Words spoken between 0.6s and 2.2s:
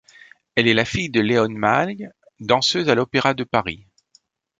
est la fille de Léone Mail,